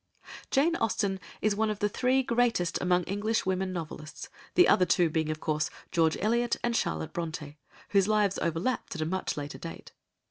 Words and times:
Jane 0.49 0.75
Austen 0.77 1.19
is 1.41 1.55
one 1.55 1.69
of 1.69 1.77
the 1.77 1.87
three 1.87 2.23
greatest 2.23 2.81
among 2.81 3.03
English 3.03 3.45
women 3.45 3.71
novelists; 3.71 4.29
the 4.55 4.67
other 4.67 4.83
two 4.83 5.11
being, 5.11 5.29
of 5.29 5.39
course, 5.39 5.69
George 5.91 6.17
Eliot 6.21 6.55
and 6.63 6.75
Charlotte 6.75 7.13
Brontë, 7.13 7.57
whose 7.89 8.07
lives 8.07 8.39
overlapped 8.41 8.95
at 8.95 9.01
a 9.01 9.05
much 9.05 9.37
later 9.37 9.59
date. 9.59 9.91